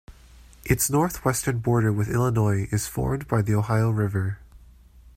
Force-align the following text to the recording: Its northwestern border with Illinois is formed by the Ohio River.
Its 0.65 0.89
northwestern 0.89 1.59
border 1.59 1.93
with 1.93 2.09
Illinois 2.09 2.67
is 2.71 2.87
formed 2.87 3.27
by 3.27 3.43
the 3.43 3.53
Ohio 3.53 3.91
River. 3.91 4.39